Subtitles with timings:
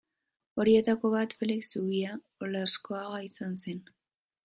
[0.63, 2.17] Horietako bat Felix Zubia
[2.49, 3.89] Olaskoaga izan zen.